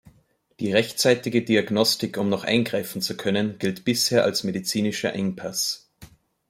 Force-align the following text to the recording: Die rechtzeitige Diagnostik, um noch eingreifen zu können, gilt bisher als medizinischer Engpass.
Die 0.59 0.73
rechtzeitige 0.73 1.43
Diagnostik, 1.43 2.17
um 2.17 2.27
noch 2.27 2.43
eingreifen 2.43 3.03
zu 3.03 3.15
können, 3.15 3.59
gilt 3.59 3.85
bisher 3.85 4.23
als 4.23 4.43
medizinischer 4.43 5.13
Engpass. 5.13 5.91